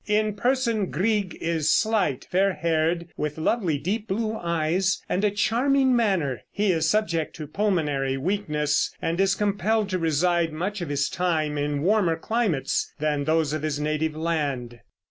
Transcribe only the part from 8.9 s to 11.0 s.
and is compelled to reside much of